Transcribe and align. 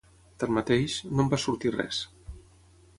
Tanmateix, 0.43 0.95
no 1.11 1.27
en 1.27 1.31
va 1.35 1.41
sortir 1.45 1.77
res. 1.79 2.03